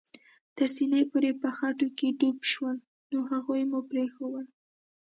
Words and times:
تر 0.57 0.67
سېنې 0.75 1.01
پورې 1.11 1.31
په 1.41 1.49
خټو 1.57 1.87
کې 1.97 2.07
ډوب 2.19 2.37
شول، 2.51 2.77
نو 3.11 3.17
هغوی 3.31 3.61
مو 3.71 3.79
پرېښوول. 3.91 4.45